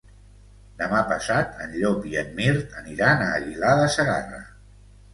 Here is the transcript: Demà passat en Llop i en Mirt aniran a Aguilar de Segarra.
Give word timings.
Demà 0.79 1.01
passat 1.11 1.61
en 1.67 1.77
Llop 1.83 2.09
i 2.13 2.17
en 2.23 2.33
Mirt 2.41 2.75
aniran 2.83 3.25
a 3.27 3.31
Aguilar 3.39 3.79
de 3.85 3.89
Segarra. 4.01 4.45